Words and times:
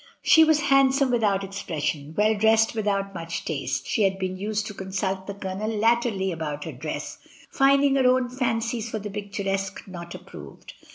She 0.23 0.43
was 0.43 0.61
handsome 0.61 1.11
without 1.11 1.43
expression, 1.43 2.15
well 2.17 2.33
dressed 2.33 2.73
with 2.73 2.85
DAY 2.85 2.89
BY 2.89 2.95
DAY. 2.97 3.01
253 3.09 3.19
out 3.21 3.21
much 3.23 3.45
taste. 3.45 3.85
She 3.87 4.01
had 4.01 4.17
been 4.17 4.35
used 4.35 4.65
to 4.65 4.73
consult 4.73 5.27
the 5.27 5.35
Colonel 5.35 5.69
latterly 5.69 6.31
about 6.31 6.63
her 6.63 6.71
dress, 6.71 7.19
finding 7.51 7.97
her 7.97 8.07
own 8.07 8.27
fancies 8.27 8.89
for 8.89 8.97
the 8.97 9.11
picturesque 9.11 9.83
not 9.85 10.15
approved. 10.15 10.73